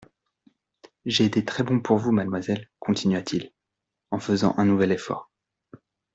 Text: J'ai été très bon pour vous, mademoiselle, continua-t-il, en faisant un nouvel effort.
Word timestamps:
J'ai 1.05 1.25
été 1.25 1.45
très 1.45 1.61
bon 1.63 1.79
pour 1.79 1.99
vous, 1.99 2.11
mademoiselle, 2.11 2.71
continua-t-il, 2.79 3.53
en 4.09 4.17
faisant 4.19 4.55
un 4.57 4.65
nouvel 4.65 4.91
effort. 4.91 5.31